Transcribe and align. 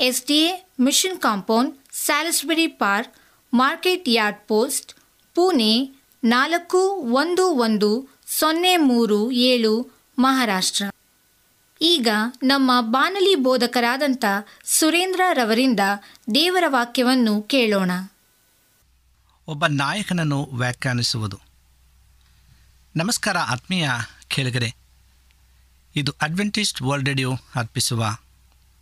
S 0.00 0.26
D 0.26 0.36
A 0.36 0.68
mission 0.80 1.18
compound, 1.20 1.78
Salisbury 1.92 2.66
park, 2.66 3.14
market 3.54 4.04
yard 4.08 4.38
post, 4.48 4.94
Pune 5.34 6.02
ನಾಲ್ಕು 6.24 6.78
ಒಂದು 6.96 7.46
ಒಂದು 7.46 8.20
ಸೊನ್ನೆ 8.26 8.76
ಮೂರು 8.76 9.30
ಏಳು 9.30 9.90
ಮಹಾರಾಷ್ಟ್ರ. 10.18 10.84
ಈಗ 11.80 12.08
ನಮ್ಮ 12.42 12.70
ಬಾನಲಿ 12.80 13.34
ಬೋಧಕರಾದಂಥ 13.34 14.24
ಸುರೇಂದ್ರ 14.64 15.20
ರವರಿಂದ 15.32 15.80
ದೇವರ 16.34 16.64
ವಾಕ್ಯವನ್ನು 16.66 17.42
ಕೇಳೋಣ. 17.42 17.90
ಒಬ್ಬ 19.48 19.66
ನಾಯಕನನ್ನು 19.66 20.48
ವ್ಯಾಖ್ಯಾನಿಸುವುದು. 20.52 21.40
ನಮಸ್ಕಾರ 22.96 23.38
ಆತ್ಮೀಯ 23.38 23.90
ಕೇಳಿಗರೆ. 24.28 24.74
ಇದು 25.96 26.14
ಅಡ್ವೆಂಟಿಸ್ಟ್ 26.22 26.82
ವರ್ಲ್ಡ್ 26.82 27.08
ರೇಡಿಯೋ 27.08 27.32
ಅರ್ಪಿಸುವ 27.54 28.06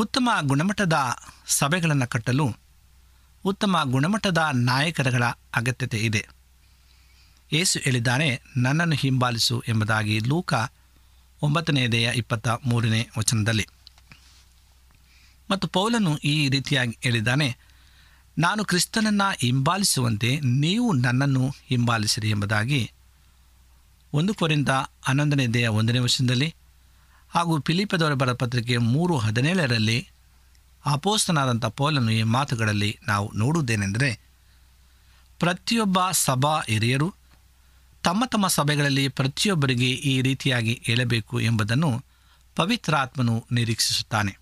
ಉತ್ತಮ 0.00 0.30
ಗುಣಮಟ್ಟದ 0.40 0.96
ಸಭೆಗಳನ್ನು 1.46 2.06
ಕಟ್ಟಲು 2.08 2.46
ಉತ್ತಮ 3.44 3.80
ಗುಣಮಟ್ಟದ 3.84 4.48
ನಾಯಕರುಗಳ 4.54 5.22
ಅಗತ್ಯತೆ 5.54 5.98
ಇದೆ. 5.98 6.28
ಏಸು 7.52 7.78
ಹೇಳಿದ್ದಾನೆ, 7.78 8.42
ನನ್ನನ್ನು 8.56 8.96
ಹಿಂಬಾಲಿಸು 8.96 9.62
ಎಂಬುದಾಗಿ 9.68 10.18
ಲೂಕ 10.18 10.54
ಒಂಬತ್ತನೆಯದೆಯ 11.42 12.10
ಇಪ್ಪತ್ತ 12.14 12.48
ಮೂರನೇ 12.48 13.08
ವಚನದಲ್ಲಿ. 13.18 13.66
ಮತ್ತು 15.50 15.68
ಪೌಲನು 15.68 16.16
ಈ 16.16 16.48
ರೀತಿಯಾಗಿ 16.48 16.98
ಹೇಳಿದ್ದಾನೆ, 17.02 17.56
ನಾನು 18.38 18.64
ಕ್ರಿಸ್ತನನ್ನು 18.64 19.36
ಹಿಂಬಾಲಿಸುವಂತೆ 19.40 20.40
ನೀವು 20.40 20.92
ನನ್ನನ್ನು 20.92 21.44
ಹಿಂಬಾಲಿಸಿರಿ 21.68 22.30
ಎಂಬುದಾಗಿ 22.30 22.92
ಒಂದು 24.12 24.34
ಕೊರಿಂದ 24.34 24.68
ದೇಹ 25.54 25.68
ಒಂದನೇ 25.68 25.98
ವರ್ಷದಲ್ಲಿ 25.98 26.54
ಹಾಗೂ 27.36 27.60
ಫಿಲಿಪದವರ 27.60 28.14
ಬರ 28.14 28.32
ಪತ್ರಿಕೆ 28.32 28.76
ಮೂರು 28.76 29.18
ಹದಿನೇಳರಲ್ಲಿ 29.18 30.08
ಅಪೋಸ್ತನಾದಂಥ 30.86 31.64
ಪೌಲನು 31.64 32.10
ಈ 32.10 32.22
ಮಾತುಗಳಲ್ಲಿ 32.22 32.98
ನಾವು 33.06 33.32
ನೋಡುವುದೇನೆಂದರೆ, 33.34 34.20
ಪ್ರತಿಯೊಬ್ಬ 35.38 36.10
ಸಭಾ 36.10 36.60
ಹಿರಿಯರು 36.60 37.14
ತಮ್ಮ 38.02 38.24
ತಮ್ಮ 38.24 38.46
ಸಭೆಗಳಲ್ಲಿ 38.46 39.08
ಪ್ರತಿಯೊಬ್ಬರಿಗೆ 39.08 39.90
ಈ 39.90 40.22
ರೀತಿಯಾಗಿ 40.22 40.82
ಹೇಳಬೇಕು 40.84 41.40
ಎಂಬುದನ್ನು 41.40 42.04
ಪವಿತ್ರಾತ್ಮನು 42.56 43.46
ನಿರೀಕ್ಷಿಸುತ್ತಾನೆ. 43.52 44.38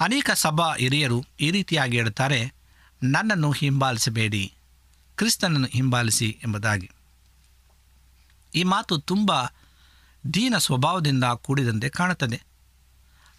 ಅನೇಕ 0.00 0.30
ಸಭಾ 0.30 0.76
ಹಿರಿಯರು 0.76 1.24
ಈ 1.40 1.50
ರೀತಿಯಾಗಿ 1.50 1.96
ಹೇಳುತ್ತಾರೆ, 1.96 2.54
ನನ್ನನ್ನು 3.02 3.50
ಹಿಂಬಾಲಿಸಬೇಡಿ, 3.50 4.54
ಕ್ರಿಸ್ತನನ್ನು 5.16 5.66
ಹಿಂಬಾಲಿಸಿ 5.66 6.38
ಎಂಬುದಾಗಿ. 6.44 6.90
ಈ 8.54 8.62
ಮಾತು 8.62 8.98
ತುಂಬ 8.98 9.32
ದೀನ 10.34 10.54
ಸ್ವಭಾವದಿಂದ 10.58 11.24
ಕೂಡಿದಂತೆ 11.24 11.88
ಕಾಣುತ್ತದೆ. 11.88 12.42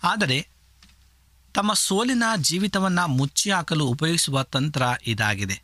ಆದರೆ 0.03 0.47
ತಮ್ಮ 1.53 1.73
ಸೋಲಿನ 1.73 2.23
ಜೀವಿತವನ್ನು 2.41 3.07
ಮುಚ್ಚಿ 3.07 3.51
ಹಾಕಲು 3.51 3.85
ಉಪಯೋಗಿಸುವ 3.85 4.43
ತಂತ್ರ 4.43 4.81
ಇದಾಗಿದೆ. 5.07 5.63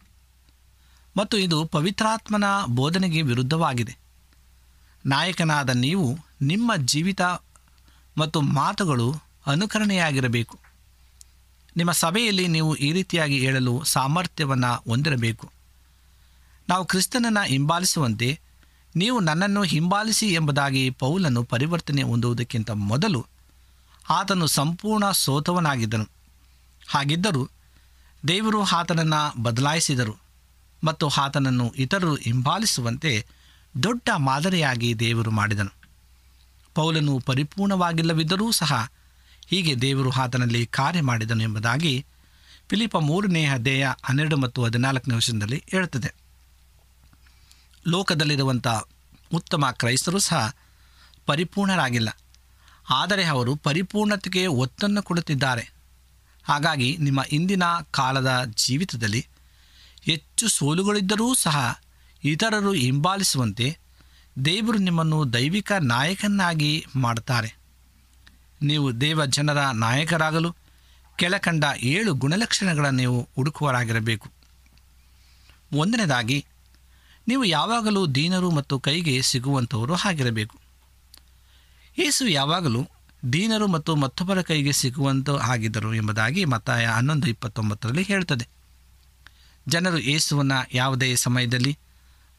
ಮತ್ತು 1.18 1.38
ಇದು 1.38 1.66
ಪವಿತ್ರಾತ್ಮನ 1.66 2.44
ಬೋಧನೆಗೆ 2.68 3.22
ವಿರುದ್ಧವಾಗಿದೆ. 3.22 3.98
ನಾಯಕನಾದ 5.06 5.70
ನೀವು 5.70 6.20
ನಿಮ್ಮ 6.42 6.72
ಜೀವಿತ 6.76 7.22
ಮತ್ತು 8.18 8.42
ಮಾತುಗಳು 8.42 9.16
ಅನುಕರಣೆಯಾಗಿರಬೇಕು. 9.48 10.60
ನಿಮ್ಮ 11.78 11.92
ಸಭೆಯಲ್ಲಿ 11.92 12.48
ನೀವು 12.48 12.76
ಈ 12.76 12.92
ರೀತಿಯಾಗಿ 12.92 13.40
ಹೇಳಲು 13.40 13.84
ಸಾಮರ್ಥ್ಯವನ್ನು 13.84 14.84
ಹೊಂದಿರಬೇಕು. 14.90 15.52
ನಾವು 16.70 16.86
ಕ್ರಿಸ್ತನನ್ನು 16.86 17.46
ಹಿಂಬಾಲಿಸುವಂತೆ 17.46 18.40
ನೀವು 18.96 19.20
ನನ್ನನ್ನು 19.20 19.64
ಹಿಂಬಾಲಿಸಿ 19.64 20.28
ಎಂಬುದಾಗಿ 20.28 20.90
ಪೌಲನ್ನು 20.90 21.44
ಪರಿವರ್ತನೆ 21.44 22.04
ಹೊಂದುವುದಕ್ಕಿಂತ 22.04 22.72
ಮೊದಲು 22.72 23.26
ಆತನು 24.10 24.48
ಸಂಪೂರ್ಣ 24.48 25.12
ಸೋತವನಾಗಿದ್ದನು. 25.12 26.10
ಹಾಗಿದ್ದರೂ 26.88 27.50
ದೇವರು 28.28 28.64
ಆತನನ್ನು 28.64 29.44
ಬದಲಾಯಿಸಿದರು 29.44 30.18
ಮತ್ತು 30.84 31.08
ಆತನನ್ನು 31.08 31.74
ಇತರರು 31.78 32.16
ಹಿಂಬಾಲಿಸುವಂತೆ 32.16 33.26
ದೊಡ್ಡ 33.84 34.10
ಮಾದರಿಯಾಗಿ 34.18 35.00
ದೇವರು 35.00 35.32
ಮಾಡಿದನು. 35.32 35.70
ಪೌಲನು 36.76 37.20
ಪರಿಪೂರ್ಣವಾಗಿಲ್ಲವಿದ್ದರೂ 37.20 38.52
ಸಹ 38.52 38.90
ಹೀಗೆ 39.48 39.82
ದೇವರು 39.82 40.12
ಆತನಲ್ಲಿ 40.12 40.66
ಕಾರ್ಯ 40.66 41.02
ಮಾಡಿದನು 41.02 41.44
ಎಂಬುದಾಗಿ 41.44 42.06
ಫಿಲಿಪ 42.70 42.98
ಮೂರನೇ 42.98 43.46
ಅಧ್ಯಾಯ 43.46 43.94
ಹನ್ನೆರಡು 44.04 44.38
ಮತ್ತು 44.38 44.64
ಹದಿನಾಲ್ಕನೇ 44.64 45.16
ವರ್ಷದಲ್ಲಿ 45.16 45.64
ಹೇಳುತ್ತದೆ. 45.68 46.19
ಲೋಕದಲ್ಲಿರುವಂಥ 47.88 48.68
ಉತ್ತಮ 49.34 49.70
ಕ್ರೈಸ್ತರು 49.72 50.20
ಸಹ 50.20 50.56
ಪರಿಪೂರ್ಣರಾಗಿಲ್ಲ. 51.26 52.18
ಆದರೆ 52.90 53.24
ಅವರು 53.24 53.56
ಪರಿಪೂರ್ಣತೆಗೆ 53.56 54.48
ಒತ್ತನ್ನು 54.48 55.04
ಕೊಡುತ್ತಿದ್ದಾರೆ. 55.04 55.74
ಹಾಗಾಗಿ 56.44 56.98
ನಿಮ್ಮ 56.98 57.22
ಇಂದಿನ 57.32 57.64
ಕಾಲದ 57.92 58.52
ಜೀವಿತದಲ್ಲಿ 58.56 59.28
ಹೆಚ್ಚು 60.02 60.48
ಸೋಲುಗಳಿದ್ದರೂ 60.48 61.34
ಸಹ 61.34 61.82
ಇತರರು 62.24 62.72
ಹಿಂಬಾಲಿಸುವಂತೆ 62.72 63.78
ದೇವರು 64.46 64.78
ನಿಮ್ಮನ್ನು 64.78 65.34
ದೈವಿಕ 65.34 65.72
ನಾಯಕನಾಗಿ 65.72 66.86
ಮಾಡುತ್ತಾರೆ. 66.96 67.58
ನೀವು 68.62 69.02
ದೇವ 69.02 69.26
ಜನರ 69.26 69.70
ನಾಯಕರಾಗಲು 69.72 70.56
ಕೆಳಕಂಡ 71.16 71.64
ಏಳು 71.80 72.14
ಗುಣಲಕ್ಷಣಗಳನ್ನು 72.14 73.00
ನೀವು 73.00 73.30
ಹುಡುಕುವರಾಗಿರಬೇಕು 73.36 74.30
ಒಂದನೇದಾಗಿ 75.74 76.46
ನೀವು 77.30 77.44
ಯಾವಾಗಲೂ 77.44 78.08
ದೀನರು 78.08 78.52
ಮತ್ತು 78.52 78.80
ಕೈಗೆ 78.80 79.22
ಸಿಗುವಂಥವರು 79.22 79.96
ಆಗಿರಬೇಕು 79.96 80.58
ಯೇಸು 81.98 82.28
ಯಾವಾಗಲೂ 82.28 82.88
ದೀನರು 83.34 83.68
ಮತ್ತು 83.68 83.96
ಮತ್ತೊಬ್ಬರ 83.96 84.42
ಕೈಗೆ 84.42 84.72
ಸಿಗುವಂತ 84.72 85.30
ಆಗಿದ್ದರು 85.30 85.94
ಎಂಬುದಾಗಿ 85.94 86.46
ಮತಾಯ 86.46 86.86
ಹನ್ನೊಂದು 86.86 87.28
ಇಪ್ಪತ್ತೊಂಬತ್ತರಲ್ಲಿ 87.28 88.02
ಹೇಳ್ತದೆ. 88.02 88.48
ಜನರು 89.68 90.00
ಯೇಸುವನ್ನು 90.00 90.78
ಯಾವುದೇ 90.78 91.16
ಸಮಯದಲ್ಲಿ 91.16 91.78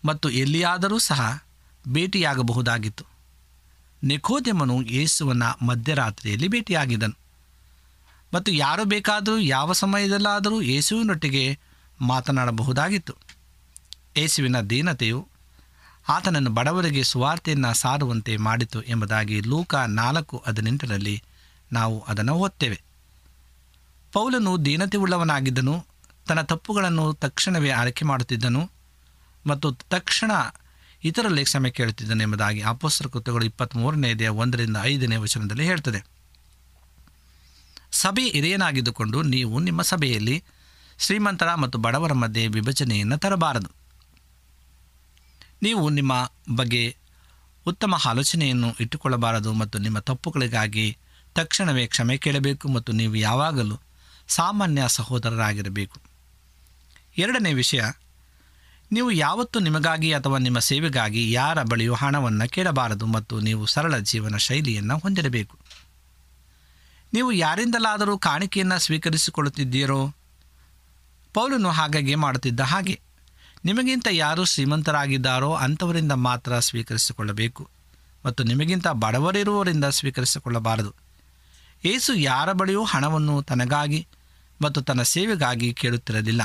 ಮತ್ತು 0.05 0.31
ಎಲ್ಲಿಯಾದರೂ 0.31 0.99
ಸಹ 0.99 1.43
ಭೇಟಿಯಾಗಬಹುದಾಗಿತ್ತು. 1.89 3.05
ನಿಖೋದ್ಯಮನು 4.03 4.83
ಯೇಸುವನ್ನು 4.83 5.67
ಮಧ್ಯರಾತ್ರಿಯಲ್ಲಿ 5.67 6.49
ಭೇಟಿಯಾಗಿದ್ದನು. 6.49 7.19
ಮತ್ತು 8.35 8.53
ಯಾರು 8.53 8.85
ಬೇಕಾದರೂ 8.85 9.39
ಯಾವ 9.39 9.73
ಸಮಯದಲ್ಲಾದರೂ 9.73 10.61
ಯೇಸುವಿನೊಟ್ಟಿಗೆ 10.63 11.59
ಮಾತನಾಡಬಹುದಾಗಿತ್ತು. 12.01 13.15
ಯೇಸುವಿನ 14.17 14.61
ದೀನತೆಯು 14.61 15.29
ಆತನನ್ನು 16.09 16.51
ಬಡವರಿಗೆ 16.51 17.03
ಸುವಾರ್ತೆಯನ್ನು 17.05 17.75
ಸಾರುವಂತೆ 17.75 18.37
ಮಾಡಿತು 18.37 18.83
ಎಂಬುದಾಗಿ 18.83 19.41
ಲೂಕ 19.41 19.75
ನಾಲ್ಕು 19.75 20.43
ಹದಿನೆಂಟರಲ್ಲಿ 20.47 21.23
ನಾವು 21.73 22.01
ಅದನ್ನು 22.01 22.35
ಓದ್ತೇವೆ. 22.35 22.83
ಪೌಲನು 24.13 24.65
ದೀನತೆ 24.65 24.99
ಉಳ್ಳವನಾಗಿದ್ದನು 24.99 25.87
ತನ್ನ 26.29 26.41
ತಪ್ಪುಗಳನ್ನು 26.41 27.15
ತಕ್ಷಣವೇ 27.15 27.71
ಆರೈಕೆ 27.71 28.05
ಮಾಡುತ್ತಿದ್ದನು 28.05 28.71
ಮತ್ತು 29.47 29.73
ತಕ್ಷಣ 29.73 30.31
ಇತರಲ್ಲಿ 31.05 31.45
ಕ್ಷಮೆ 31.45 31.71
ಕೇಳುತ್ತಿದ್ದನು 31.71 32.23
ಎಂಬುದಾಗಿ 32.23 32.61
ಅಪೋಸ್ತರ 32.61 33.07
ಕೃತ್ಯಗಳು 33.07 33.45
ಇಪ್ಪತ್ತ್ಮೂರನೇದೆಯ 33.45 34.29
ಒಂದರಿಂದ 34.29 34.77
ಐದನೇ 34.83 35.17
ವಚನದಲ್ಲಿ 35.17 35.65
ಹೇಳ್ತದೆ. 35.65 36.05
ಸಭೆ 37.93 38.29
ಹಿರಿಯನಾಗಿದ್ದುಕೊಂಡು 38.29 39.23
ನೀವು 39.23 39.59
ನಿಮ್ಮ 39.59 39.83
ಸಭೆಯಲ್ಲಿ 39.83 40.45
ಶ್ರೀಮಂತರ 40.99 41.55
ಮತ್ತು 41.55 41.79
ಬಡವರ 41.79 42.13
ಮಧ್ಯೆ 42.13 42.47
ವಿಭಜನೆಯನ್ನು 42.47 43.19
ತರಬಾರದು. 43.19 43.80
ನೀವು 45.63 45.91
ನಿಮ್ಮ 45.91 46.33
ಬಗ್ಗೆ 46.57 46.97
ಉತ್ತಮ 47.67 47.95
ಆಲೋಚನೆಯನ್ನು 48.07 48.75
ಇಟ್ಟುಕೊಳ್ಳಬಾರದು 48.81 49.53
ಮತ್ತು 49.53 49.79
ನಿಮ್ಮ 49.79 49.99
ತಪ್ಪುಗಳಿಗಾಗಿ 49.99 50.99
ತಕ್ಷಣವೇ 51.35 51.87
ಕ್ಷಮೆ 51.87 52.17
ಕೇಳಬೇಕು 52.17 52.69
ಮತ್ತು 52.69 52.93
ನೀವು 52.93 53.15
ಯಾವಾಗಲೂ 53.15 53.81
ಸಾಮಾನ್ಯ 54.29 54.83
ಸಹೋದರರಾಗಿರಬೇಕು. 54.89 56.01
ಎರಡನೇ 57.19 57.53
ವಿಷಯ, 57.53 57.83
ನೀವು 58.93 59.11
ಯಾವತ್ತೂ 59.11 59.61
ನಿಮಗಾಗಿ 59.61 60.13
ಅಥವಾ 60.13 60.39
ನಿಮ್ಮ 60.39 60.59
ಸೇವೆಗಾಗಿ 60.59 61.33
ಯಾರ 61.33 61.63
ಬಳಿಯೂ 61.63 61.95
ಹಣವನ್ನು 61.95 62.49
ಕೇಳಬಾರದು 62.49 63.07
ಮತ್ತು 63.07 63.41
ನೀವು 63.41 63.67
ಸರಳ 63.67 63.99
ಜೀವನ 63.99 64.37
ಶೈಲಿಯನ್ನು 64.37 64.99
ಹೊಂದಿರಬೇಕು. 64.99 65.59
ನೀವು 67.13 67.33
ಯಾರಿಂದಲಾದರೂ 67.33 68.19
ಕಾಣಿಕೆಯನ್ನು 68.19 68.79
ಸ್ವೀಕರಿಸಿಕೊಳ್ಳುತ್ತಿದ್ದೀರೋ? 68.79 70.15
ಪೌಲನು 71.35 71.71
ಹಾಗಾಗಿ 71.71 72.15
ಮಾಡುತ್ತಿದ್ದ 72.15 72.61
ಹಾಗೆ. 72.61 73.01
ನಿಮಗಿಂತ 73.65 74.09
ಯಾರು 74.11 74.45
ಶ್ರೀಮಂತರಾಗಿದ್ದಾರೋ 74.45 75.55
ಅಂಥವರಿಂದ 75.55 76.13
ಮಾತ್ರ 76.13 76.59
ಸ್ವೀಕರಿಸಿಕೊಳ್ಳಬೇಕು 76.59 77.71
ಮತ್ತು 78.27 78.43
ನಿಮಗಿಂತ 78.43 78.89
ಬಡವರಿರುವವರಿಂದ 78.89 79.85
ಸ್ವೀಕರಿಸಿಕೊಳ್ಳಬಾರದು. 79.85 80.95
ಏಸು 81.85 82.15
ಯಾರ 82.15 82.53
ಬಳಿಯೂ 82.53 82.85
ಹಣವನ್ನು 82.85 83.43
ತನಗಾಗಿ 83.43 84.07
ಮತ್ತು 84.63 84.83
ತನ್ನ 84.83 85.03
ಸೇವೆಗಾಗಿ 85.03 85.75
ಕೇಳುತ್ತಿರಲಿಲ್ಲ. 85.75 86.43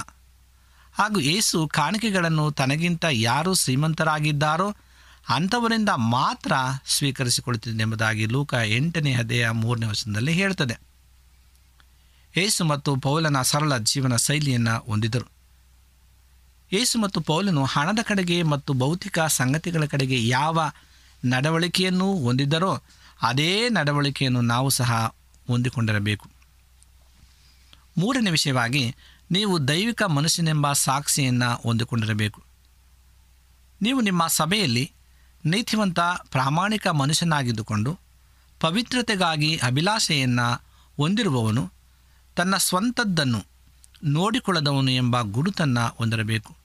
ಹಾಗೂ 0.93 1.19
ಏಸು 1.19 1.67
ಕಾಣಿಕೆಗಳನ್ನು 1.67 2.51
ತನಗಿಂತ 2.51 3.05
ಯಾರು 3.11 3.53
ಶ್ರೀಮಂತರಾಗಿದ್ದಾರೋ 3.53 4.75
ಅಂಥವರಿಂದ 5.29 5.89
ಮಾತ್ರ 5.89 6.51
ಸ್ವೀಕರಿಸಿಕೊಳ್ಳುತ್ತಿದ್ದೆಂಬುದಾಗಿ 6.87 8.25
ಲೂಕ 8.25 8.53
ಎಂಟನೇ 8.53 9.13
ಹದೆಯ 9.13 9.49
ಮೂರನೇ 9.49 9.85
ವರ್ಷದಲ್ಲಿ 9.85 10.33
ಹೇಳ್ತದೆ. 10.33 10.79
ಏಸು 12.37 12.65
ಮತ್ತು 12.65 12.95
ಪೌಲನ 12.95 13.41
ಸರಳ 13.41 13.77
ಜೀವನ 13.77 14.15
ಶೈಲಿಯನ್ನು 14.15 14.85
ಹೊಂದಿದರು. 14.85 15.34
ಏಸು 16.75 16.99
ಮತ್ತು 16.99 17.21
ಪೌಲನು 17.21 17.65
ಹಣದ 17.65 17.99
ಕಡೆಗೆ 18.03 18.43
ಮತ್ತು 18.43 18.73
ಭೌತಿಕ 18.73 19.19
ಸಂಗತಿಗಳ 19.19 19.85
ಕಡೆಗೆ 19.85 20.27
ಯಾವ 20.27 20.59
ನಡವಳಿಕೆಯನ್ನು 21.25 22.13
ಹೊಂದಿದ್ದರೋ 22.13 22.81
ಅದೇ 23.21 23.69
ನಡವಳಿಕೆಯನ್ನು 23.69 24.41
ನಾವು 24.41 24.69
ಸಹ 24.69 25.15
ಹೊಂದಿಕೊಂಡಿರಬೇಕು. 25.47 26.29
ಮೂರನೇ 27.97 28.29
ವಿಷಯವಾಗಿ 28.29 28.95
ನೀವು 29.31 29.67
ದೈವಿಕ 29.67 30.03
ಮನುಷ್ಯನೆಂಬ 30.03 30.73
ಸಾಕ್ಷಿಯನ್ನು 30.73 31.61
ಹೊಂದಿಕೊಂಡಿರಬೇಕು. 31.61 32.43
ನೀವು 33.81 34.01
ನಿಮ್ಮ 34.01 34.27
ಸಭೆಯಲ್ಲಿ 34.27 34.91
ನೀತಿವಂತ 35.45 35.99
ಪ್ರಾಮಾಣಿಕ 36.31 36.87
ಮನುಷ್ಯನಾಗಿದ್ದುಕೊಂಡು 36.87 37.99
ಪವಿತ್ರತೆಗಾಗಿ 38.59 39.57
ಅಭಿಲಾಷೆಯನ್ನು 39.57 40.47
ಹೊಂದಿರುವವನು 40.97 41.71
ತನ್ನ 42.35 42.57
ಸ್ವಂತದ್ದನ್ನು 42.57 43.41
ನೋಡಿಕೊಳ್ಳದವನು 44.03 44.91
ಎಂಬ 44.91 45.21
ಗುರುತನ್ನು 45.21 45.95
ಹೊಂದಿರಬೇಕು. 45.97 46.64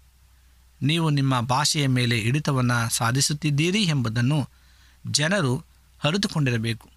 ನೀವು 0.82 1.10
ನಿಮ್ಮ 1.10 1.40
ಭಾಷೆಯ 1.40 1.86
ಮೇಲೆ 1.86 2.18
ಹಿಡಿತವನ್ನು 2.18 2.90
ಸಾಧಿಸುತ್ತಿದ್ದೀರಿ 2.90 3.82
ಎಂಬುದನ್ನು 3.82 4.48
ಜನರು 5.10 5.64
ಅರಿತುಕೊಂಡಿರಬೇಕು. 6.04 6.88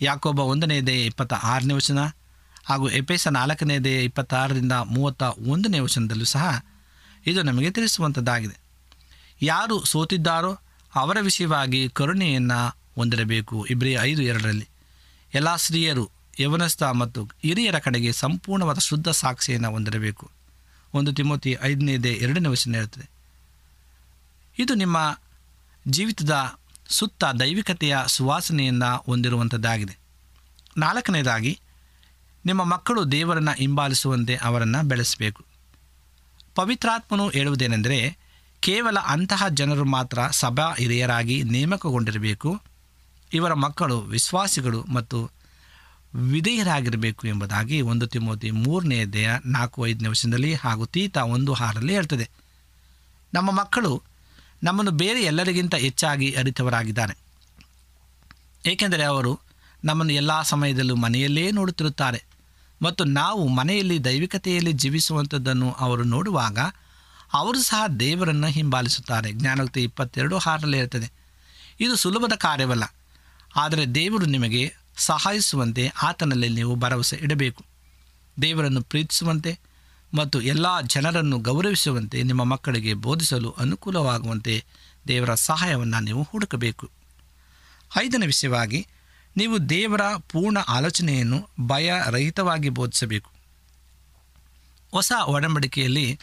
ಯಾಕೊಬ್ಬ 0.00 0.40
ಒಂದನೆಯದೇ 0.40 1.04
ಇಪ್ಪತ್ತ 1.04 1.32
ಆರನೇ 1.32 1.74
ವಚನ 1.74 1.98
ಹಾಗೂ 2.64 2.88
ಎಪೇಸ 2.88 3.28
ನಾಲ್ಕನೇದೇ 3.28 4.04
ಇಪ್ಪತ್ತಾರರಿಂದ 4.04 4.72
ಮೂವತ್ತ 4.72 5.22
ಒಂದನೇ 5.22 5.78
ವಚನದಲ್ಲೂ 5.78 6.24
ಸಹ 6.24 6.64
ಇದು 7.26 7.42
ನಮಗೆ 7.42 7.70
ತಿಳಿಸುವಂಥದ್ದಾಗಿದೆ 7.70 8.60
ಯಾರು 9.42 9.84
ಸೋತಿದ್ದಾರೋ 9.84 10.58
ಅವರ 10.94 11.16
ವಿಷಯವಾಗಿ 11.20 11.88
ಕರುಣೆಯನ್ನು 11.88 12.76
ಹೊಂದಿರಬೇಕು. 12.94 13.66
ಇಬ್ಬರಿ 13.66 13.92
ಐದು 13.92 14.22
ಎರಡರಲ್ಲಿ 14.22 14.68
ಎಲ್ಲ 15.34 15.56
ಸ್ತ್ರೀಯರು 15.56 16.10
ಯವನಸ್ಥ 16.40 16.82
ಮತ್ತು 16.82 17.24
ಹಿರಿಯರ 17.24 17.78
ಕಡೆಗೆ 17.78 18.12
ಸಂಪೂರ್ಣವಾದ 18.12 18.78
ಶುದ್ಧ 18.78 19.08
ಸಾಕ್ಷಿಯನ್ನು 19.08 19.70
ಹೊಂದಿರಬೇಕು. 19.70 20.30
ಒಂದು 20.94 21.12
ತಿಮೋತಿ 21.12 21.56
ಐದನೇದೇ 21.62 22.12
ಎರಡನೇ 22.12 22.48
ವಚನ 22.48 22.74
ಇರುತ್ತದೆ 22.74 23.10
ಇದು 24.58 24.74
ನಿಮ್ಮ 24.74 25.18
ಜೀವಿತದ 25.88 26.58
ಸುತ್ತ 26.88 27.24
ದೈವಿಕತೆಯ 27.24 27.98
ಸುವಾಸನೆಯನ್ನು 28.06 28.96
ಹೊಂದಿರುವಂಥದ್ದಾಗಿದೆ. 28.96 29.98
ನಾಲ್ಕನೇದಾಗಿ, 30.76 31.60
ನಿಮ್ಮ 32.46 32.64
ಮಕ್ಕಳು 32.64 33.12
ದೇವರನ್ನು 33.12 33.56
ಹಿಂಬಾಲಿಸುವಂತೆ 33.56 34.36
ಅವರನ್ನು 34.36 34.88
ಬೆಳೆಸಬೇಕು. 34.88 35.44
ಪವಿತ್ರಾತ್ಮನು 36.54 37.28
ಹೇಳುವುದೇನೆಂದರೆ, 37.28 38.18
ಕೇವಲ 38.60 38.98
ಅಂತಹ 38.98 39.48
ಜನರು 39.48 39.84
ಮಾತ್ರ 39.84 40.26
ಸಭಾ 40.30 40.74
ಹಿರಿಯರಾಗಿ 40.74 41.42
ನೇಮಕಗೊಂಡಿರಬೇಕು. 41.42 42.62
ಇವರ 43.32 43.54
ಮಕ್ಕಳು 43.54 44.00
ವಿಶ್ವಾಸಿಗಳು 44.00 44.82
ಮತ್ತು 44.82 45.30
ವಿಧೇಯರಾಗಿರಬೇಕು 46.14 47.26
ಎಂಬುದಾಗಿ 47.26 47.80
ಒಂದು 47.80 48.06
ತಿಮೋತಿ 48.06 48.50
ಮೂರನೇ 48.50 49.04
ದೇಹ 49.04 49.30
ನಾಲ್ಕು 49.46 49.86
ಐದನೇ 49.86 50.08
ವರ್ಷದಲ್ಲಿ 50.08 50.54
ಹಾಗೂ 50.54 50.86
ತೀತ 50.86 51.16
ಒಂದು 51.16 51.52
ಹಾರಲ್ಲಿ 51.52 51.94
ಹೇಳ್ತದೆ. 51.94 52.30
ನಮ್ಮ 53.34 53.50
ಮಕ್ಕಳು 53.50 54.02
ನಮ್ಮನ್ನು 54.62 54.90
ಬೇರೆ 54.90 55.22
ಎಲ್ಲರಿಗಿಂತ 55.22 55.74
ಹೆಚ್ಚಾಗಿ 55.74 56.32
ಅರಿತವರಾಗಿದ್ದಾರೆ. 56.32 57.18
ಏಕೆಂದರೆ 58.66 59.02
ಅವರು 59.02 59.40
ನಮ್ಮನ್ನು 59.84 60.12
ಎಲ್ಲ 60.12 60.42
ಸಮಯದಲ್ಲೂ 60.42 60.96
ಮನೆಯಲ್ಲೇ 60.96 61.50
ನೋಡುತ್ತಿರುತ್ತಾರೆ. 61.50 62.24
ಮತ್ತು 62.82 63.04
ನಾವು 63.04 63.48
ಮನೆಯಲ್ಲಿ 63.48 64.04
ದೈವಿಕತೆಯಲ್ಲಿ 64.04 64.72
ಜೀವಿಸುವಂಥದ್ದನ್ನು 64.72 65.72
ಅವರು 65.72 66.04
ನೋಡುವಾಗ 66.04 66.58
ಅವರು 67.32 67.58
ಸಹ 67.58 67.86
ದೇವರನ್ನು 67.86 68.46
ಹಿಂಬಾಲಿಸುತ್ತಾರೆ. 68.46 69.32
ಜ್ಞಾನೋಕ್ತಿ 69.32 69.82
ಇಪ್ಪತ್ತೆರಡು 69.82 70.38
ಹಾರಲ್ಲಿ 70.38 70.78
ಇರ್ತದೆ 70.78 71.12
ಇದು 71.80 71.96
ಸುಲಭದ 71.96 72.32
ಕಾರ್ಯವಲ್ಲ. 72.36 72.94
ಆದರೆ 73.56 73.86
ದೇವರು 73.86 74.26
ನಿಮಗೆ 74.26 74.79
ಸಹಾಯಿಸುವಂತೆ 75.00 75.92
ಆತನಲ್ಲಿ 76.02 76.48
ನೀವು 76.48 76.76
ಭರವಸೆ 76.76 77.16
ಇಡಬೇಕು. 77.16 77.64
ದೇವರನ್ನು 78.42 78.82
ಪ್ರೀತಿಸುವಂತೆ 78.82 79.58
ಮತ್ತು 80.14 80.42
ಎಲ್ಲ 80.42 80.80
ಜನರನ್ನು 80.80 81.38
ಗೌರವಿಸುವಂತೆ 81.38 82.22
ನಿಮ್ಮ 82.22 82.44
ಮಕ್ಕಳಿಗೆ 82.44 82.94
ಬೋಧಿಸಲು 82.94 83.50
ಅನುಕೂಲವಾಗುವಂತೆ 83.50 84.64
ದೇವರ 85.08 85.34
ಸಹಾಯವನ್ನು 85.34 86.00
ನೀವು 86.00 86.22
ಹುಡುಕಬೇಕು. 86.22 86.90
ಐದನೇ 88.02 88.26
ವಿಷಯವಾಗಿ, 88.26 88.86
ನೀವು 89.36 89.68
ದೇವರ 89.68 90.00
ಪೂರ್ಣ 90.16 90.58
ಆಲೋಚನೆಯನ್ನು 90.58 91.48
ಭಯರಹಿತವಾಗಿ 91.66 92.68
ಬೋಧಿಸಬೇಕು. 92.68 93.30
ಹೊಸ 94.92 95.12
ಒಡಂಬಡಿಕೆಯಲ್ಲಿ 95.26 96.20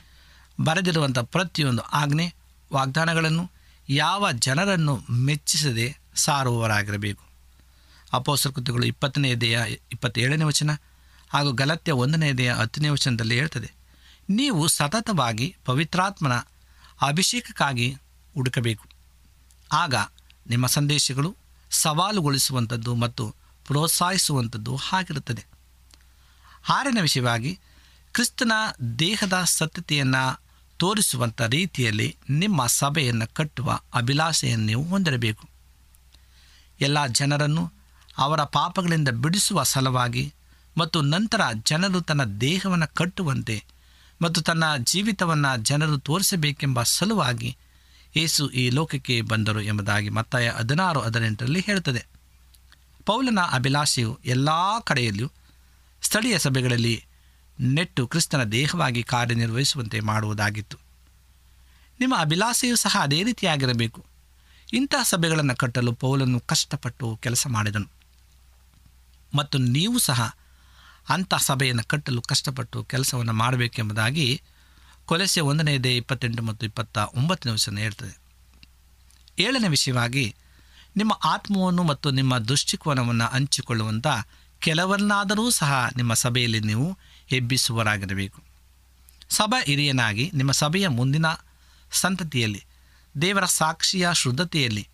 ಬರೆದಿರುವಂಥ 0.61 1.19
ಪ್ರತಿಯೊಂದು 1.19 1.81
ಆಜ್ಞೆ, 1.81 2.33
ವಾಗ್ದಾನಗಳನ್ನು 2.73 3.51
ಯಾವ 3.89 4.31
ಜನರನ್ನು 4.31 4.99
ಮೆಚ್ಚಿಸದೆ 5.11 5.97
ಸಾರುವವರಾಗಿರಬೇಕು. 6.15 7.26
ಅಪೋಸರ 8.13 8.49
ಕೃತಿಗಳು 8.49 8.85
ಇಪ್ಪತ್ತನೇ 8.85 9.31
ಇದೆಯ 9.31 9.59
ಇಪ್ಪತ್ತೇಳನೇ 9.91 10.43
ವಚನ 10.43 10.71
ಹಾಗೂ 11.29 11.51
ಗಲತ್ಯ 11.51 11.91
ಒಂದನೇ 11.91 12.29
ಇದೆಯ 12.29 12.53
ಹತ್ತನೇ 12.53 12.89
ವಚನದಲ್ಲಿ 12.89 13.35
ಹೇಳ್ತದೆ. 13.35 13.73
ನೀವು 14.29 14.67
ಸತತವಾಗಿ 14.67 15.55
ಪವಿತ್ರಾತ್ಮನ 15.65 16.33
ಅಭಿಷೇಕಕ್ಕಾಗಿ 17.07 17.95
ಹುಡುಕಬೇಕು. 18.33 18.85
ಆಗ 19.71 19.95
ನಿಮ್ಮ 20.47 20.67
ಸಂದೇಶಗಳು 20.67 21.35
ಸವಾಲುಗೊಳಿಸುವಂಥದ್ದು 21.71 22.95
ಮತ್ತು 22.95 23.35
ಪ್ರೋತ್ಸಾಹಿಸುವಂಥದ್ದು 23.65 24.79
ಆಗಿರುತ್ತದೆ 24.93 25.45
ಆರನೇ 26.69 27.01
ವಿಷಯವಾಗಿ 27.01 27.59
ಕ್ರಿಸ್ತನ 28.11 28.51
ದೇಹದ 28.99 29.33
ಸತ್ಯತೆಯನ್ನು 29.33 30.41
ತೋರಿಸುವಂಥ 30.77 31.41
ರೀತಿಯಲ್ಲಿ 31.41 32.17
ನಿಮ್ಮ 32.29 32.65
ಸಭೆಯನ್ನು 32.65 33.33
ಕಟ್ಟುವ 33.33 33.79
ಅಭಿಲಾಷೆಯನ್ನು 33.93 34.65
ನೀವು 34.65 34.83
ಹೊಂದಿರಬೇಕು. 34.83 35.49
ಎಲ್ಲ 36.81 37.05
ಜನರನ್ನು 37.07 37.76
ಅವರ 38.17 38.43
ಪಾಪಗಳಿಂದ 38.43 39.09
ಬಿಡಿಸುವ 39.09 39.63
ಸಲುವಾಗಿ 39.63 40.33
ಮತ್ತು 40.77 41.01
ನಂತರ 41.01 41.41
ಜನರು 41.65 42.01
ತನ್ನ 42.01 42.23
ದೇಹವನ್ನು 42.23 42.93
ಕಟ್ಟುವಂತೆ 42.93 43.63
ಮತ್ತು 44.21 44.41
ತನ್ನ 44.41 44.63
ಜೀವಿತವನ್ನು 44.77 45.57
ಜನರು 45.57 45.97
ತೋರಿಸಬೇಕೆಂಬ 45.97 46.83
ಸಲುವಾಗಿ 46.83 47.57
ಯೇಸು 48.15 48.49
ಈ 48.49 48.69
ಲೋಕಕ್ಕೆ 48.69 49.21
ಬಂದರು 49.21 49.61
ಎಂಬುದಾಗಿ 49.61 50.09
ಮತ್ತಾಯ 50.09 50.49
ಹದಿನಾರು 50.49 50.99
ಹದಿನೆಂಟರಲ್ಲಿ 50.99 51.59
ಹೇಳುತ್ತದೆ 51.59 52.05
ಪೌಲನ 53.05 53.39
ಅಭಿಲಾಷೆಯು 53.51 54.19
ಎಲ್ಲ 54.25 54.49
ಕಡೆಯಲ್ಲಿಯೂ 54.83 55.31
ಸ್ಥಳೀಯ 56.01 56.39
ಸಭೆಗಳಲ್ಲಿ 56.39 57.05
ನೆಟ್ಟು 57.59 58.07
ಕ್ರಿಸ್ತನ 58.07 58.43
ದೇಹವಾಗಿ 58.43 59.03
ಕಾರ್ಯನಿರ್ವಹಿಸುವಂತೆ 59.03 59.99
ಮಾಡುವುದಾಗಿತ್ತು. 59.99 60.77
ನಿಮ್ಮ 61.99 62.17
ಅಭಿಲಾಷೆಯು 62.19 62.75
ಸಹ 62.75 62.97
ಅದೇ 63.01 63.23
ರೀತಿಯಾಗಿರಬೇಕು. 63.23 64.05
ಇಂತಹ 64.73 65.03
ಸಭೆಗಳನ್ನು 65.03 65.55
ಕಟ್ಟಲು 65.55 65.93
ಪೌಲನು 65.93 66.39
ಕಷ್ಟಪಟ್ಟು 66.39 67.19
ಕೆಲಸ 67.21 67.47
ಮಾಡಿದನು. 67.47 67.96
ಮತ್ತು 69.33 69.57
ನೀವು 69.57 69.99
ಸಹ 69.99 70.37
ಅಂಥ 71.09 71.33
ಸಭೆಯನ್ನು 71.33 71.83
ಕಟ್ಟಲು 71.83 72.21
ಕಷ್ಟಪಟ್ಟು 72.21 72.83
ಕೆಲಸವನ್ನು 72.83 73.33
ಮಾಡಬೇಕೆಂಬುದಾಗಿ 73.33 74.41
ಕೊಲೆಸೆ 75.05 75.41
ಒಂದನೆಯದೇ 75.41 75.97
ಇಪ್ಪತ್ತೆಂಟು 75.97 76.43
ಮತ್ತು 76.43 76.65
ಇಪ್ಪತ್ತ 76.65 76.97
ಒಂಬತ್ತನೇ 76.97 77.51
ವಿಷಯ 77.51 77.81
ಹೇಳ್ತದೆ. 77.81 78.19
ಏಳನೇ 79.39 79.67
ವಿಷಯವಾಗಿ 79.67 80.35
ನಿಮ್ಮ 80.97 81.19
ಆತ್ಮವನ್ನು 81.23 81.83
ಮತ್ತು 81.83 82.11
ನಿಮ್ಮ 82.11 82.37
ದೃಷ್ಟಿಕೋನವನ್ನು 82.37 83.25
ಹಂಚಿಕೊಳ್ಳುವಂಥ 83.25 84.07
ಕೆಲವರನ್ನಾದರೂ 84.59 85.49
ಸಹ 85.49 85.89
ನಿಮ್ಮ 85.97 86.13
ಸಭೆಯಲ್ಲಿ 86.13 86.59
ನೀವು 86.59 86.97
ಎಬ್ಬಿಸುವರಾಗಿರಬೇಕು 87.31 88.43
ಸಭಾ 89.29 89.63
ಹಿರಿಯನಾಗಿ 89.63 90.31
ನಿಮ್ಮ 90.33 90.51
ಸಭೆಯ 90.51 90.87
ಮುಂದಿನ 90.87 91.25
ಸಂತತಿಯಲ್ಲಿ, 91.91 92.65
ದೇವರ 93.21 93.45
ಸಾಕ್ಷಿಯ 93.45 94.09
ಶುದ್ಧತೆಯಲ್ಲಿ 94.13 94.87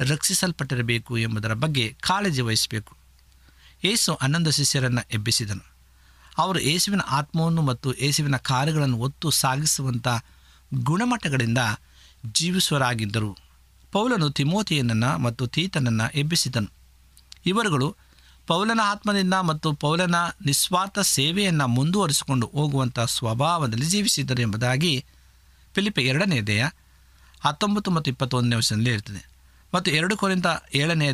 ರಕ್ಷಿಸಲ್ಪಟ್ಟಿರಬೇಕು 0.00 1.18
ಎಂಬುದರ 1.18 1.52
ಬಗ್ಗೆ 1.52 1.96
ಕಾಳಜಿ 2.00 2.40
ವಹಿಸಬೇಕು. 2.40 2.99
ಏಸು 3.84 4.18
ಹನ್ನೊಂದು 4.22 4.50
ಶಿಷ್ಯರನ್ನು 4.50 5.00
ಎಬ್ಬಿಸಿದನು. 5.14 5.64
ಅವರು 6.38 6.60
ಯೇಸುವಿನ 6.60 7.00
ಆತ್ಮವನ್ನು 7.00 7.62
ಮತ್ತು 7.62 7.94
ಯೇಸುವಿನ 7.94 8.36
ಕಾರ್ಯಗಳನ್ನು 8.36 8.96
ಒತ್ತು 8.96 9.30
ಸಾಗಿಸುವಂಥ 9.30 10.08
ಗುಣಮಟ್ಟಗಳಿಂದ 10.74 11.58
ಜೀವಿಸುವರಾಗಿದ್ದರು 12.32 13.38
ಪೌಲನು 13.92 14.30
ತಿಮೋತಿಯನನ್ನು 14.30 15.18
ಮತ್ತು 15.18 15.46
ತೀತನನ್ನು 15.46 16.18
ಎಬ್ಬಿಸಿದನು. 16.18 16.72
ಇವರುಗಳು 17.46 17.96
ಪೌಲನ 18.46 18.80
ಆತ್ಮದಿಂದ 18.84 19.34
ಮತ್ತು 19.34 19.72
ಪೌಲನ 19.72 20.14
ನಿಸ್ವಾರ್ಥ 20.46 20.98
ಸೇವೆಯನ್ನು 20.98 21.66
ಮುಂದುವರಿಸಿಕೊಂಡು 21.66 22.46
ಹೋಗುವಂಥ 22.46 23.00
ಸ್ವಭಾವದಲ್ಲಿ 23.00 23.86
ಜೀವಿಸಿದ್ದರು 23.86 24.40
ಎಂಬುದಾಗಿ 24.40 25.04
ಎರಡನೇ 25.74 26.02
ಎರಡನೆಯದೆಯ 26.02 26.66
ಹತ್ತೊಂಬತ್ತು 27.40 27.90
ಮತ್ತು 27.90 28.10
ಇಪ್ಪತ್ತೊಂದನೇ 28.10 28.56
ವರ್ಷದಲ್ಲಿ 28.56 28.90
ಇರ್ತದೆ 28.90 29.29
ಮತ್ತು 29.74 29.90
ಎರಡು 29.90 30.16
ಕೊರಿಂದ 30.16 30.46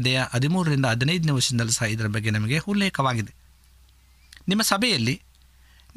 ದೇಹ 0.05 0.25
ಹದಿಮೂರರಿಂದ 0.35 0.87
ಹದಿನೈದನೇ 0.87 1.33
ವರ್ಷದಲ್ಲಿ 1.33 1.73
ಸಹ 1.73 1.85
ಇದರ 1.85 2.07
ಬಗ್ಗೆ 2.07 2.31
ನಮಗೆ 2.31 2.59
ಉಲ್ಲೇಖವಾಗಿದೆ. 2.59 3.35
ನಿಮ್ಮ 4.49 4.63
ಸಭೆಯಲ್ಲಿ 4.63 5.23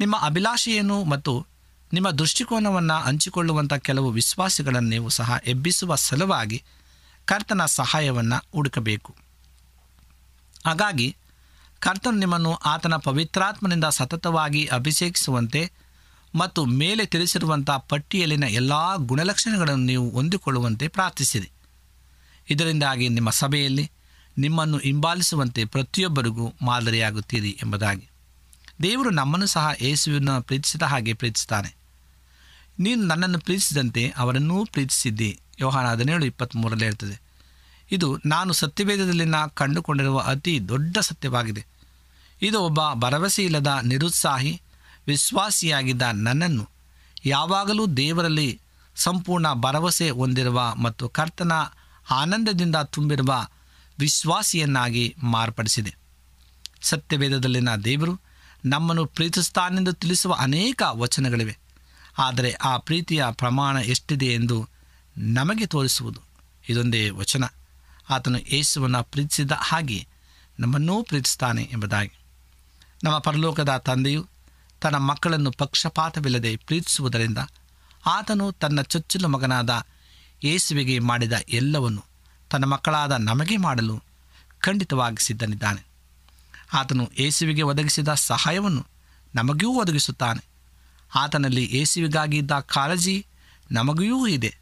ನಿಮ್ಮ 0.00 0.16
ಅಭಿಲಾಷೆಯನ್ನು 0.22 1.04
ಮತ್ತು 1.04 1.46
ನಿಮ್ಮ 1.92 2.10
ದೃಷ್ಟಿಕೋನವನ್ನು 2.10 3.02
ಹಂಚಿಕೊಳ್ಳುವಂಥ 3.02 3.72
ಕೆಲವು 3.72 4.10
ವಿಶ್ವಾಸಿಗಳನ್ನು 4.10 4.88
ನೀವು 4.88 5.08
ಸಹ 5.08 5.38
ಎಬ್ಬಿಸುವ 5.46 5.94
ಸಲುವಾಗಿ 5.94 6.62
ಕರ್ತನ 7.24 7.64
ಸಹಾಯವನ್ನು 7.64 8.46
ಹುಡುಕಬೇಕು. 8.52 9.16
ಹಾಗಾಗಿ 10.66 11.16
ಕರ್ತನು 11.78 12.18
ನಿಮ್ಮನ್ನು 12.18 12.54
ಆತನ 12.54 12.96
ಪವಿತ್ರಾತ್ಮನಿಂದ 12.96 13.84
ಸತತವಾಗಿ 13.84 14.66
ಅಭಿಷೇಕಿಸುವಂತೆ 14.66 15.72
ಮತ್ತು 16.34 16.64
ಮೇಲೆ 16.64 17.06
ತಿಳಿಸಿರುವಂಥ 17.06 17.70
ಪಟ್ಟಿಯಲ್ಲಿನ 17.70 18.44
ಎಲ್ಲ 18.44 18.96
ಗುಣಲಕ್ಷಣಗಳನ್ನು 18.96 19.84
ನೀವು 19.84 20.10
ಹೊಂದಿಕೊಳ್ಳುವಂತೆ 20.10 20.88
ಪ್ರಾರ್ಥಿಸಿರಿ. 20.88 21.50
ಇದರಿಂದಾಗಿ 22.48 23.08
ನಿಮ್ಮ 23.08 23.30
ಸಭೆಯಲ್ಲಿ 23.30 23.90
ನಿಮ್ಮನ್ನು 24.38 24.78
ಹಿಂಬಾಲಿಸುವಂತೆ 24.78 25.64
ಪ್ರತಿಯೊಬ್ಬರಿಗೂ 25.64 26.52
ಮಾದರಿಯಾಗುತ್ತೀರಿ 26.62 27.58
ಎಂಬುದಾಗಿ. 27.62 28.08
ದೇವರು 28.82 29.10
ನಮ್ಮನ್ನು 29.10 29.46
ಸಹ 29.46 29.68
ಯೇಸುವನ್ನು 29.80 30.42
ಪ್ರೀತಿಸಿದ 30.42 30.82
ಹಾಗೆ 30.82 31.12
ಪ್ರೀತಿಸುತ್ತಾನೆ. 31.12 31.76
ನೀನು 32.78 33.02
ನನ್ನನ್ನು 33.02 33.38
ಪ್ರೀತಿಸಿದಂತೆ 33.38 34.12
ಅವರನ್ನೂ 34.16 34.64
ಪ್ರೀತಿಸಿದ್ದಿ. 34.64 35.40
ಯೋಹಾನ 35.60 35.86
ಹದಿನೇಳು 35.86 36.24
ಇಪ್ಪತ್ತ್ಮೂರರಲ್ಲಿ 36.24 36.86
ಇರ್ತದೆ 36.86 37.20
ಇದು 37.92 38.20
ನಾನು 38.26 38.52
ಸತ್ಯವೇದದಲ್ಲಿನ 38.52 39.34
ಕಂಡುಕೊಂಡಿರುವ 39.54 40.18
ಅತಿ 40.18 40.68
ದೊಡ್ಡ 40.68 40.98
ಸತ್ಯವಾಗಿದೆ. 40.98 41.66
ಇದು 42.42 42.60
ಒಬ್ಬ 42.60 42.80
ಭರವಸೆ 42.94 43.44
ಇಲ್ಲದ 43.44 43.78
ನಿರುತ್ಸಾಹಿ, 43.82 44.62
ವಿಶ್ವಾಸಿಯಾಗಿದ್ದ 45.06 46.02
ನನ್ನನ್ನು 46.02 46.68
ಯಾವಾಗಲೂ 47.24 47.86
ದೇವರಲ್ಲಿ 47.86 48.60
ಸಂಪೂರ್ಣ 48.96 49.52
ಭರವಸೆ 49.52 50.10
ಹೊಂದಿರುವ 50.10 50.74
ಮತ್ತು 50.74 51.08
ಕರ್ತನ 51.08 51.52
ಆನಂದದಿಂದ 52.10 52.76
ತುಂಬಿರುವ 52.76 53.46
ವಿಶ್ವಾಸಿಯನ್ನಾಗಿ 53.98 55.16
ಮಾರ್ಪಡಿಸಿದೆ. 55.22 55.96
ಸತ್ಯವೇದದಲ್ಲಿನ 56.82 57.74
ದೇವರು 57.74 58.20
ನಮ್ಮನ್ನು 58.64 59.06
ಪ್ರೀತಿಸ್ತಾನೆಂದು 59.06 59.92
ತಿಳಿಸುವ 59.92 60.34
ಅನೇಕ 60.38 60.82
ವಚನಗಳಿವೆ. 60.90 61.58
ಆದರೆ 62.18 62.52
ಆ 62.52 62.76
ಪ್ರೀತಿಯ 62.76 63.24
ಪ್ರಮಾಣ 63.32 63.76
ಎಷ್ಟಿದೆ 63.76 64.26
ಎಂದು 64.26 64.68
ನಮಗೆ 65.16 65.66
ತೋರಿಸುವುದು 65.66 66.20
ಇದೊಂದೇ 66.68 67.10
ವಚನ. 67.10 67.44
ಆತನು 68.10 68.38
ಯೇಸುವನ್ನು 68.38 69.04
ಪ್ರೀತಿಸಿದ 69.04 69.50
ಹಾಗೆ 69.56 70.06
ನಮ್ಮನ್ನೂ 70.60 71.02
ಪ್ರೀತಿಸ್ತಾನೆ 71.02 71.62
ಎಂಬುದಾಗಿ. 71.62 72.12
ನಮ್ಮ 73.04 73.18
ಪರಲೋಕದ 73.18 73.76
ತಂದೆಯು 73.76 74.26
ತನ್ನ 74.80 74.96
ಮಕ್ಕಳನ್ನು 74.96 75.50
ಪಕ್ಷಪಾತವಿಲ್ಲದೆ 75.50 76.56
ಪ್ರೀತಿಸುವುದರಿಂದ 76.56 77.38
ಆತನು 78.06 78.52
ತನ್ನ 78.52 78.80
ಚೊಚ್ಚಲು 78.80 79.28
ಮಗನಾದ 79.28 79.86
ಯೇಸುವಿಗೆ 80.44 80.98
ಮಾಡಿದ 80.98 81.32
ಎಲ್ಲವನ್ನು 81.48 82.04
ತನ್ನ 82.50 82.64
ಮಕ್ಕಳಾದ 82.64 83.12
ನಮಗೆ 83.12 83.56
ಮಾಡಲು 83.56 84.02
ಖಂಡಿತವಾಗಿ 84.60 85.24
ಸಿದ್ಧನಿದ್ದಾನೆ 85.24 85.90
ಆತನು 86.72 87.10
ಯೇಸುವಿಗೆ 87.18 87.62
ಒದಗಿಸಿದ 87.62 88.14
ಸಹಾಯವನ್ನು 88.14 88.86
ನಮಗೂ 89.34 89.68
ಒದಗಿಸುತ್ತಾನೆ. 89.68 90.44
ಆತನಲ್ಲಿ 91.14 91.76
ಯೇಸುವಿಗಾಗಿ 91.76 92.36
ಇದ್ದ 92.36 92.50
ಕಾಳಜಿ 92.50 93.26
ನಮಗೂ 93.70 94.26
ಇದೆ. 94.26 94.56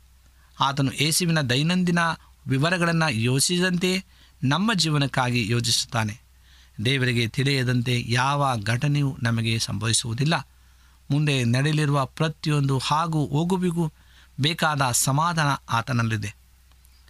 ಆತನು 0.61 0.93
ಯೇಸುವಿನ 1.01 1.41
ದೈನಂದಿನ 1.41 1.99
ವಿವರಗಳನ್ನು 2.47 3.11
ಯೋಚಿಸಿದಂತೆ 3.11 4.05
ನಮ್ಮ 4.45 4.75
ಜೀವನಕ್ಕಾಗಿ 4.75 5.49
ಯೋಚಿಸುತ್ತಾನೆ. 5.51 6.21
ದೇವರಿಗೆ 6.85 7.29
ತಿಳಿಯದಂತೆ 7.29 8.05
ಯಾವ 8.09 8.61
ಘಟನೆಯೂ 8.63 9.17
ನಮಗೆ 9.23 9.59
ಸಂಭವಿಸುವುದಿಲ್ಲ. 9.59 10.49
ಮುಂದೆ 11.11 11.45
ನಡೆಯಲಿರುವ 11.45 12.05
ಪ್ರತಿಯೊಂದು 12.05 12.79
ಹಾಗೂ 12.79 13.27
ಹೋಗುವಿಗೂ 13.27 13.93
ಬೇಕಾದ 14.41 14.91
ಸಮಾಧಾನ 14.93 15.49
ಆತನಲ್ಲಿದೆ. 15.69 16.37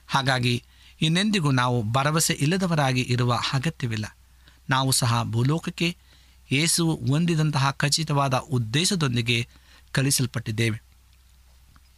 ಹಾಗಾಗಿ 0.07 0.65
ಇನ್ನೆಂದಿಗೂ 1.01 1.51
ನಾವು 1.51 1.83
ಭರವಸೆ 1.83 2.33
ಇಲ್ಲದವರಾಗಿ 2.33 3.01
ಇರುವ 3.01 3.41
ಅಗತ್ಯವಿಲ್ಲ. 3.53 4.17
ನಾವು 4.71 4.93
ಸಹ 4.93 5.23
ಭೂಲೋಕಕ್ಕೆ 5.23 5.97
ಯೇಸು 6.53 6.97
ಹೊಂದಿದಂತಹ 7.09 7.71
ಖಚಿತವಾದ 7.71 8.35
ಉದ್ದೇಶದೊಂದಿಗೆ 8.35 9.49
ಕಳಿಸಲ್ಪಟ್ಟಿದ್ದೇವೆ 9.93 10.83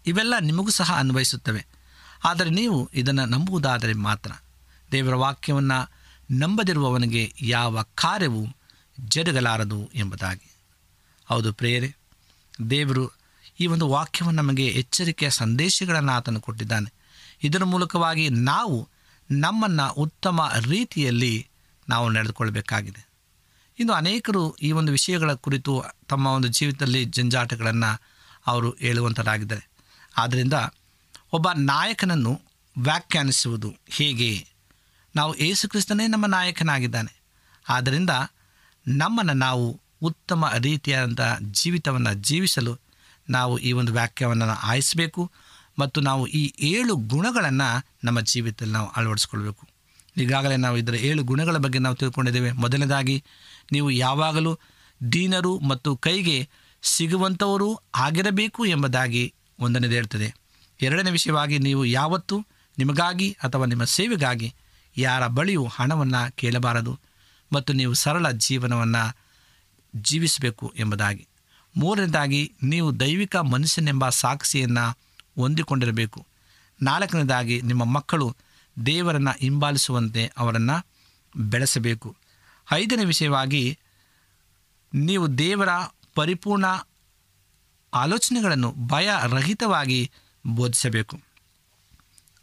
ಇವೆಲ್ಲ 0.06 0.34
ನಿಮಗೂ 0.40 0.70
ಸಹ 0.70 0.92
ಅನ್ವಯಿಸುತ್ತವೆ. 0.96 1.66
ಆದರೆ 2.24 2.50
ನೀವು 2.50 2.90
ಇದನ್ನು 2.94 3.26
ನಂಬುವುದಾದರೆ 3.26 3.92
ಮಾತ್ರ. 3.92 4.32
ದೇವರ 4.92 5.14
ವಾಕ್ಯವನ್ನು 5.14 5.90
ನಂಬದಿರುವವನಿಗೆ 6.30 7.32
ಯಾವ 7.40 7.82
ಕಾರ್ಯವೂ 7.94 8.46
ಜರುಗಲಾರದು 9.00 9.90
ಎಂಬುದಾಗಿ. 9.94 10.56
ಹೌದು 11.26 11.52
ಪ್ರೇರೆ 11.52 11.96
ದೇವರು 12.70 13.19
ಈ 13.60 13.66
ಒಂದು 13.66 13.88
ವಾಕ್ಯವನ್ನು 13.88 14.42
ನಮಗೆ 14.42 14.66
ಎಚ್ಚರಿಕೆಯ 14.66 15.30
ಸಂದೇಶಗಳನ್ನು 15.30 16.12
ಆತನು 16.12 16.40
ಕೊಟ್ಟಿದ್ದಾನೆ. 16.40 16.92
ಇದರ 17.42 17.64
ಮೂಲಕವಾಗಿ 17.64 18.28
ನಾವು 18.28 18.88
ನಮ್ಮನ್ನು 19.30 19.92
ಉತ್ತಮ 19.92 20.52
ರೀತಿಯಲ್ಲಿ 20.68 21.48
ನಾವು 21.88 22.08
ನಡೆದುಕೊಳ್ಬೇಕಾಗಿದೆ. 22.08 23.08
ಇನ್ನು 23.78 23.92
ಅನೇಕರು 23.92 24.54
ಈ 24.54 24.72
ಒಂದು 24.72 24.92
ವಿಷಯಗಳ 24.92 25.32
ಕುರಿತು 25.32 25.84
ತಮ್ಮ 26.08 26.26
ಒಂದು 26.26 26.48
ಜೀವಿತದಲ್ಲಿ 26.48 27.04
ಜಂಜಾಟಗಳನ್ನು 27.04 28.00
ಅವರು 28.46 28.76
ಹೇಳುವಂಥದ್ದಾಗಿದ್ದಾರೆ 28.78 29.68
ಆದ್ದರಿಂದ 30.16 30.52
ಒಬ್ಬ 31.32 31.48
ನಾಯಕನನ್ನು 31.52 32.40
ವ್ಯಾಖ್ಯಾನಿಸುವುದು 32.78 33.74
ಹೇಗೆ? 33.88 34.46
ನಾವು 35.16 35.38
ಯೇಸುಕ್ರಿಸ್ತನೇ 35.38 36.06
ನಮ್ಮ 36.06 36.26
ನಾಯಕನಾಗಿದ್ದಾನೆ. 36.26 37.20
ಆದ್ದರಿಂದ 37.68 38.10
ನಮ್ಮನ್ನು 38.88 39.32
ನಾವು 39.32 39.80
ಉತ್ತಮ 40.02 40.52
ರೀತಿಯಾದಂಥ 40.58 41.20
ಜೀವಿತವನ್ನು 41.52 42.14
ಜೀವಿಸಲು 42.14 42.89
ನಾವು 43.30 43.58
ಈ 43.58 43.72
ಒಂದು 43.72 43.94
ವಾಕ್ಯವನ್ನು 43.94 44.44
ಆಯಿಸಬೇಕು 44.44 45.30
ಮತ್ತು 45.78 46.00
ನಾವು 46.00 46.26
ಈ 46.26 46.52
ಏಳು 46.60 46.96
ಗುಣಗಳನ್ನು 46.96 47.86
ನಮ್ಮ 48.04 48.20
ಜೀವಿತದಲ್ಲಿ 48.20 48.72
ನಾವು 48.72 48.88
ಅಳವಡಿಸ್ಕೊಳ್ಬೇಕು. 48.88 49.68
ಈಗಾಗಲೇ 50.16 50.56
ನಾವು 50.56 50.76
ಇದರ 50.76 50.94
ಏಳು 50.94 51.22
ಗುಣಗಳ 51.22 51.56
ಬಗ್ಗೆ 51.56 51.78
ನಾವು 51.78 51.96
ತಿಳ್ಕೊಂಡಿದ್ದೇವೆ. 51.96 52.52
ಮೊದಲನೇದಾಗಿ, 52.52 53.24
ನೀವು 53.72 53.90
ಯಾವಾಗಲೂ 53.90 54.58
ದೀನರು 55.12 55.58
ಮತ್ತು 55.58 55.96
ಕೈಗೆ 55.96 56.48
ಸಿಗುವಂಥವರು 56.82 57.78
ಆಗಿರಬೇಕು 57.94 58.66
ಎಂಬುದಾಗಿ 58.66 59.34
ಒಂದನೇದು 59.60 59.92
ಹೇಳ್ತದೆ. 59.92 60.34
ಎರಡನೇ 60.80 61.10
ವಿಷಯವಾಗಿ, 61.10 61.58
ನೀವು 61.58 61.84
ಯಾವತ್ತೂ 61.84 62.46
ನಿಮಗಾಗಿ 62.78 63.36
ಅಥವಾ 63.42 63.66
ನಿಮ್ಮ 63.66 63.84
ಸೇವೆಗಾಗಿ 63.84 64.54
ಯಾರ 64.96 65.26
ಬಳಿಯೂ 65.26 65.66
ಹಣವನ್ನು 65.66 66.36
ಕೇಳಬಾರದು 66.36 66.98
ಮತ್ತು 67.52 67.72
ನೀವು 67.72 67.94
ಸರಳ 67.94 68.30
ಜೀವನವನ್ನು 68.30 69.16
ಜೀವಿಸಬೇಕು 69.96 70.74
ಎಂಬುದಾಗಿ. 70.76 71.26
ಮೂರನೇದಾಗಿ, 71.76 72.52
ನೀವು 72.62 73.00
ದೈವಿಕ 73.00 73.36
ಮನುಷ್ಯನೆಂಬ 73.36 74.08
ಸಾಕ್ಷಿಯನ್ನು 74.08 74.98
ಹೊಂದಿಕೊಂಡಿರಬೇಕು. 75.36 76.26
ನಾಲ್ಕನೇದಾಗಿ, 76.82 77.62
ನಿಮ್ಮ 77.62 77.84
ಮಕ್ಕಳು 77.84 78.36
ದೇವರನ್ನು 78.86 79.38
ಹಿಂಬಾಲಿಸುವಂತೆ 79.38 80.32
ಅವರನ್ನು 80.38 80.86
ಬೆಳೆಸಬೇಕು. 81.36 82.16
ಐದನೇ 82.72 83.04
ವಿಷಯವಾಗಿ, 83.04 83.78
ನೀವು 84.94 85.38
ದೇವರ 85.38 85.68
ಪರಿಪೂರ್ಣ 86.14 86.64
ಆಲೋಚನೆಗಳನ್ನು 87.94 88.74
ಭಯರಹಿತವಾಗಿ 88.86 90.10
ಬೋಧಿಸಬೇಕು. 90.46 91.20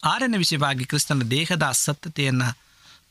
ಆರನೇ 0.03 0.37
ವಿಷಯವಾಗಿ, 0.37 0.85
ಕ್ರಿಸ್ತನ 0.85 1.21
ದೇಹದ 1.21 1.63
ಸತ್ಯತೆಯನ್ನು 1.71 2.57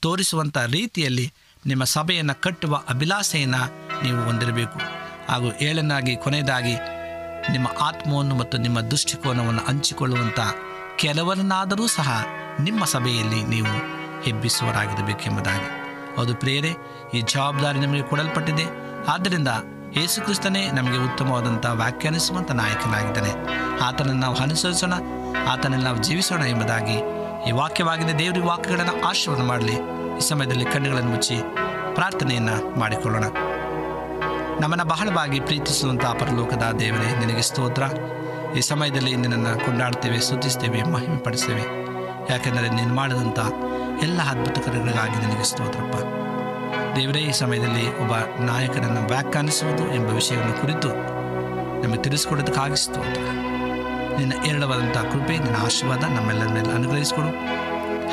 ತೋರಿಸುವಂಥ 0.01 0.59
ರೀತಿಯಲ್ಲಿ 0.59 1.33
ನಿಮ್ಮ 1.67 1.85
ಸಭೆಯನ್ನು 1.85 2.41
ಕಟ್ಟುವ 2.41 2.83
ಅಭಿಲಾಷೆಯನ್ನು 2.89 4.03
ನೀವು 4.03 4.25
ಹೊಂದಿರಬೇಕು. 4.25 5.06
ಹಾಗೂ 5.29 5.53
ಏಳನಾಗಿ 5.61 6.17
ಕೊನೆಯದಾಗಿ 6.17 6.75
ನಿಮ್ಮ 7.53 7.69
ಆತ್ಮವನ್ನು 7.81 8.35
ಮತ್ತು 8.35 8.59
ನಿಮ್ಮ 8.59 8.81
ದೃಷ್ಟಿಕೋನವನ್ನು 8.81 9.67
ಹಂಚಿಕೊಳ್ಳುವಂಥ 9.67 10.41
ಕೆಲವರನ್ನಾದರೂ 10.97 11.87
ಸಹ 11.87 12.25
ನಿಮ್ಮ 12.61 12.85
ಸಭೆಯಲ್ಲಿ 12.85 13.45
ನೀವು 13.45 13.73
ಹೆಬ್ಬಿಸುವರಾಗಿರಬೇಕೆಂಬುದಾಗಿ 14.23 15.87
ಅದು 16.21 16.35
ಪ್ರೇರೆ 16.35 16.75
ಈ 17.15 17.21
ಜವಾಬ್ದಾರಿ 17.21 17.79
ನಮಗೆ 17.79 18.03
ಕೊಡಲ್ಪಟ್ಟಿದೆ. 18.03 18.65
ಆದ್ದರಿಂದ 19.09 19.49
ಯೇಸುಕ್ರಿಸ್ತನೇ 19.97 20.71
ನಮಗೆ 20.71 20.99
ಉತ್ತಮವಾದಂಥ 20.99 21.67
ವ್ಯಾಖ್ಯಾನಿಸುವಂಥ 21.67 22.51
ನಾಯಕನಾಗಿದ್ದಾನೆ. 22.51 23.31
ಆತನನ್ನು 23.79 24.21
ನಾವು 24.21 24.37
ಅನುಸರಿಸೋಣ, 24.37 24.93
ಆತನನ್ನು 25.49 25.85
ನಾವು 25.85 25.97
ಜೀವಿಸೋಣ 25.97 26.43
ಎಂಬುದಾಗಿ 26.43 26.97
ಈ 27.49 27.51
ವಾಕ್ಯವಾಗಿದೆ. 27.51 28.19
ದೇವರ 28.19 28.37
ವಾಕ್ಯಗಳನ್ನು 28.45 29.05
ಆಶೀರ್ವಾದ 29.05 29.47
ಮಾಡಲಿ. 29.47 29.73
ಈ 30.17 30.21
ಸಮಯದಲ್ಲಿ 30.29 30.65
ಕಣ್ಣುಗಳನ್ನು 30.65 31.11
ಮುಚ್ಚಿ 31.11 31.35
ಪ್ರಾರ್ಥನೆಯನ್ನು 31.95 32.79
ಮಾಡಿಕೊಳ್ಳೋಣ. 32.79 33.25
ನಮ್ಮನ್ನು 34.61 34.85
ಬಹಳವಾಗಿ 34.85 35.41
ಪ್ರೀತಿಸುವಂಥ 35.41 36.07
ಪರಲೋಕದ 36.07 36.77
ದೇವರೇ 36.79 37.27
ನಿನಗೆ 37.27 37.43
ಸ್ತೋತ್ರ. 37.43 37.83
ಈ 38.57 38.61
ಸಮಯದಲ್ಲಿ 38.61 39.17
ನಿನ್ನನ್ನು 39.17 39.67
ಕೊಂಡಾಡ್ತೇವೆ, 39.67 40.21
ಸ್ತುತಿಸ್ತೇವೆ 40.21 40.83
ಮಹಿಮೆ 40.83 41.17
ಪಡಿಸ್ತೇವೆ 41.17 41.63
ಯಾಕೆಂದರೆ 42.33 42.69
ನೀನು 42.69 42.95
ಮಾಡಿದಂಥ 42.95 43.39
ಎಲ್ಲ 44.03 44.23
ಅದ್ಭುತ 44.23 44.59
ಕಾರ್ಯಗಳಿಗಾಗಿ 44.59 45.27
ನಿನಗೆ 45.27 45.45
ಸ್ತೋತ್ರಪ್ಪ. 45.45 45.97
ದೇವರೇ, 46.97 47.19
ಈ 47.19 47.33
ಸಮಯದಲ್ಲಿ 47.33 48.01
ಒಬ್ಬ 48.01 48.13
ನಾಯಕನನ್ನು 48.41 49.09
ವ್ಯಾಖ್ಯಾನಿಸುವುದು 49.09 49.95
ಎಂಬ 49.95 50.09
ವಿಷಯವನ್ನು 50.11 50.61
ಕುರಿತು 50.61 50.89
ನಮಗೆ 51.83 52.03
ತಿಳಿಸ್ಕೊಡೋದಕ್ಕಾಗಿ 52.03 52.77
ಸ್ತೋತ್ರ. 52.77 53.21
ನಿನ್ನ 54.19 54.45
ಏರಳವಾದಂಥ 54.47 54.99
ಕೃಪೆ, 54.99 55.39
ನಿನ್ನ 55.39 55.57
ಆಶೀರ್ವಾದ 55.65 56.05
ನಮ್ಮೆಲ್ಲರ 56.05 56.49
ಮೇಲೆ 56.49 56.75
ಅನುಗ್ರಹಿಸಿಕೊಡು. 56.75 57.29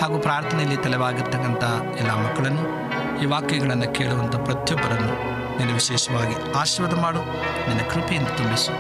ಹಾಗೂ 0.02 0.20
ಪ್ರಾರ್ಥನೆಯಲ್ಲಿ 0.20 0.78
ತಲೆವಾಗಿರ್ತಕ್ಕಂಥ 0.78 1.64
ಎಲ್ಲ 2.00 2.12
ಮಕ್ಕಳನ್ನು 2.12 2.83
ಈ 3.24 3.26
ವಾಕ್ಯಗಳನ್ನು 3.26 3.94
ಕೇಳುವಂಥ 3.94 4.36
ಪ್ರತಿಯೊಬ್ಬರನ್ನು 4.36 5.14
ನಿನ್ನ 5.58 5.74
ವಿಶೇಷವಾಗಿ 5.74 6.36
ಆಶೀರ್ವಾದ 6.52 6.98
ಮಾಡು. 7.00 7.20
ನಿನ್ನ 7.70 7.82
ಕೃಪೆಯಿಂದ 7.92 8.28
ತುಂಬಿಸು. 8.28 8.72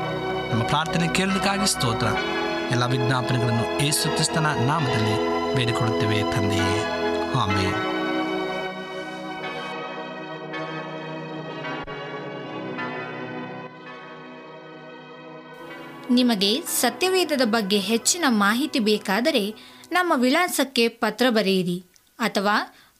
ನಮ್ಮ 0.51 0.63
ಪ್ರಾರ್ಥನೆ 0.63 1.07
ಕೇಳಲಿಕ್ಕಾಗಿ 1.07 1.67
ಸ್ತೋತ್ರ. 1.71 2.07
ಎಲ್ಲ 2.71 2.85
ವಿಜ್ಞಾಪನೆಗಳನ್ನು 2.85 3.79
ಏಸು 3.79 4.09
ಕ್ರಿಸ್ತನ 4.09 4.47
ನಾಮದಲ್ಲಿ 4.65 5.15
ಬೇಡಿಕೊಡುತ್ತೇವೆ 5.55 6.19
ತಂದೆಯೇ 6.31 6.79
ಆಮೇಲೆ 7.35 7.93
ನಿಮಗೆ 16.13 16.61
ಸತ್ಯವೇದದ 16.61 17.41
ಬಗ್ಗೆ 17.45 17.79
ಹೆಚ್ಚಿನ 17.79 18.25
ಮಾಹಿತಿ 18.27 18.79
ಬೇಕಾದರೆ 18.79 19.55
ನಮ್ಮ 19.91 20.13
ವಿಳಾಸಕ್ಕೆ 20.15 20.87
ಪತ್ರ 20.87 21.25
ಬರೆಯಿರಿ 21.29 21.83
ಅಥವಾ 22.19 22.55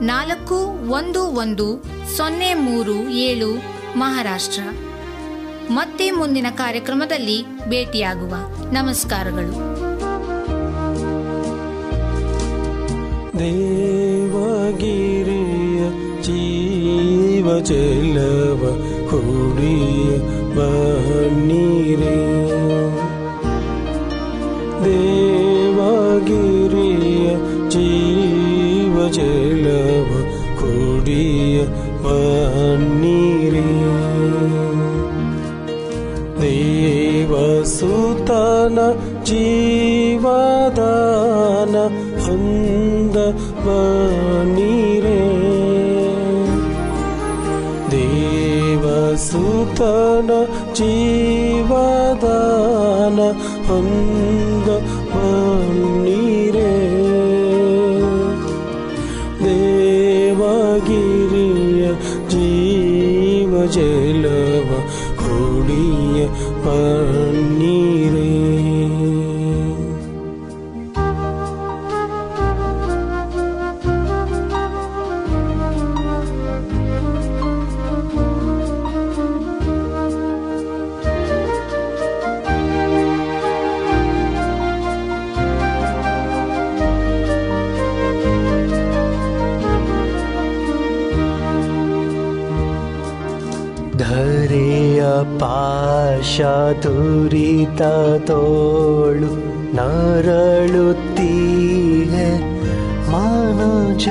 ನಾಲ್ಕು 0.00 0.90
ಒಂದು 0.90 1.24
ಒಂದು 1.24 1.84
ಸೊನ್ನೆ 2.16 2.54
ಮೂರು 2.54 3.08
ಏಳು 3.08 3.62
ಮಹಾರಾಷ್ಟ್ರ. 3.98 4.62
ಮತ್ತೆ 5.70 6.10
ಮುಂದಿನ 6.10 6.46
ಕಾರ್ಯಕ್ರಮದಲ್ಲಿ 6.56 7.68
ಭೇಟಿಯಾಗುವ 7.68 8.34
ನಮಸ್ಕಾರಗಳು. 8.72 9.80
ದೇವಗಿರಿಯ 13.38 15.82
ಜೀವ 16.22 17.60
ಚೆಲ್ಲವ 17.60 18.82
ಕುಡಿಯ 19.10 20.56
ಬನ್ನೀರೆ 20.56 22.18
ದೇವಗಿರಿಯ 24.84 27.30
ಜೀವ 27.70 29.08
ಜಲವ 29.08 29.49
जीवन 39.30 40.78
हिरे 44.58 45.18
देवन 47.90 50.30
जीवदानीरे 50.76 51.82
देव 59.42 60.40
देवगिरिय 60.40 61.84
जीव 62.30 63.66
ज 63.66 63.78
ಪಾಶ 96.40 96.50
ತುರಿತ 96.82 97.82
ತೋಳು 98.28 99.30
ನರಳುತ್ತೀಹೆ 99.76 100.38
ಮನುಜ 103.12 104.06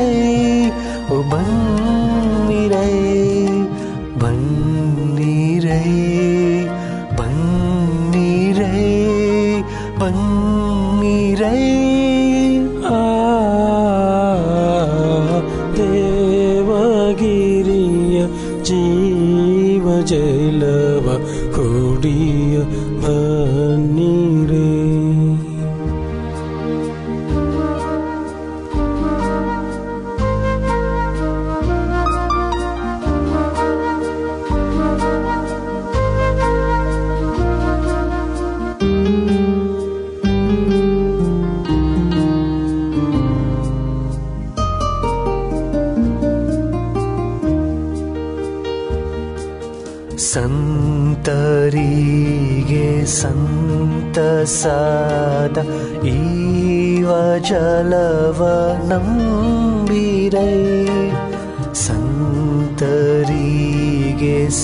ಜೀವ 20.06 20.35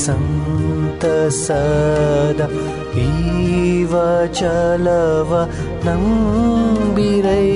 सन्त 0.03 1.03
सदा 1.37 2.47
इव 3.01 3.93
चलव 4.39 5.31
नम्बिरै 5.85 7.51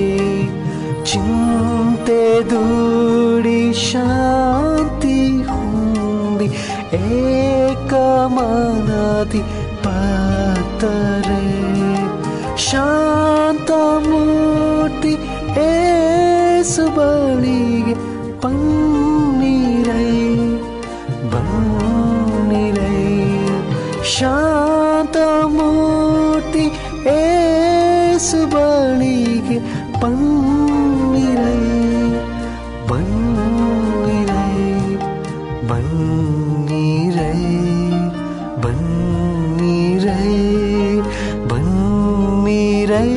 चिन्ते 1.10 2.22
दूरि 2.50 3.62
शान्ति 3.82 5.18
कुम्बि 5.50 6.46
एकमनाति 7.00 8.20
पतरे 9.86 11.42
शान्तमूर्ति 12.68 14.04
ए 15.66 15.70
पङ् 18.42 19.05
शान्तमूर्ति 24.16 25.14
एवणीर 27.08 29.48
पन्निरै 30.02 31.60
बीर 35.70 35.90
बी 36.70 36.86
रै 37.16 37.42
बीरै 41.52 43.10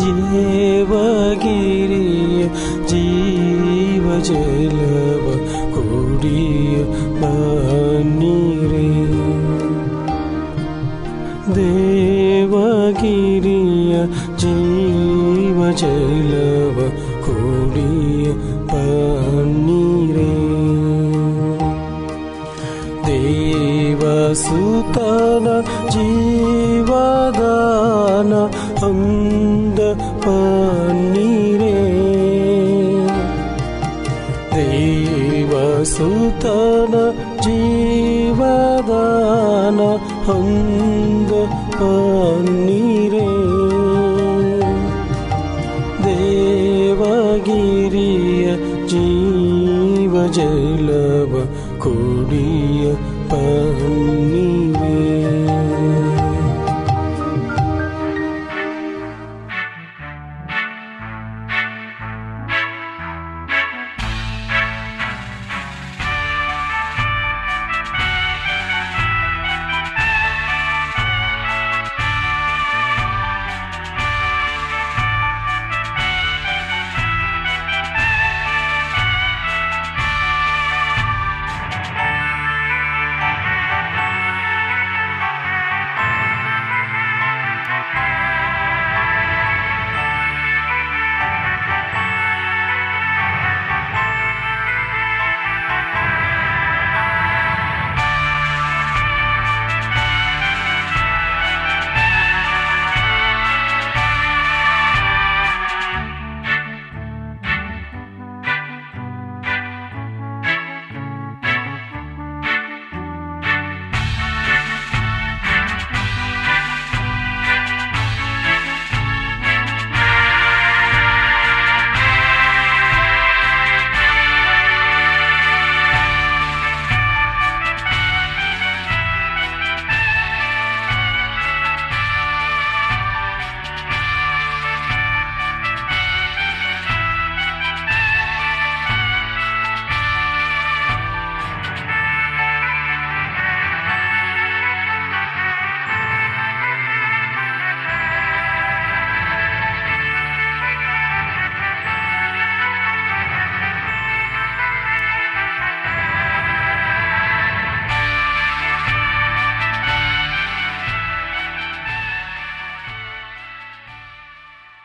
जिव 0.00 0.90
गिरि 1.44 2.08
कुडी 5.74 6.59
रे 7.22 8.88
देवगिरिय 12.30 13.94
जीव 14.42 15.58
चैलव 15.80 16.76
कुरीय 17.24 18.32
पनीरे 18.72 20.32
देव 23.06 24.02
सूतन 24.34 25.46
जीवदन 25.92 27.20
ह 28.82 28.84
Thơ 36.40 36.86